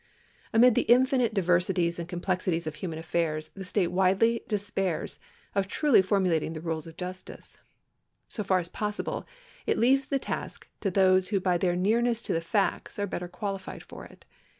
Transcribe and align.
Amid 0.51 0.73
the 0.73 0.81
infinite 0.89 1.31
diversities 1.31 1.99
and 1.99 2.09
complexities 2.09 2.65
of 2.65 2.73
human 2.73 2.97
affau's 2.97 3.49
the 3.49 3.63
state 3.63 3.89
wisely 3.91 4.41
despairs 4.47 5.19
of 5.53 5.67
truly 5.67 6.01
formulating 6.01 6.53
the 6.53 6.59
rules 6.59 6.87
of 6.87 6.97
justice. 6.97 7.59
So 8.27 8.43
far 8.43 8.57
as 8.57 8.67
possible, 8.67 9.27
it 9.67 9.77
leaves 9.77 10.07
the 10.07 10.17
task 10.17 10.67
to 10.79 10.89
those 10.89 11.27
who 11.27 11.39
by 11.39 11.59
their 11.59 11.75
nearness 11.75 12.23
to 12.23 12.33
the 12.33 12.41
facts 12.41 12.97
are 12.97 13.05
better 13.05 13.27
qualified 13.27 13.83
for 13.83 14.03
it. 14.05 14.25